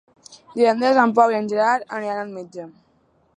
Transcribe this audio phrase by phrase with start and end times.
[0.53, 2.67] Divendres en Pau i en Gerard aniran al metge.